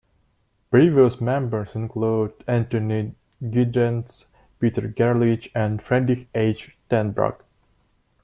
[0.71, 4.25] Previous members include Anthony Giddens,
[4.59, 6.75] Peter Gerlich and Friedrich H.
[6.89, 7.41] Tenbruck.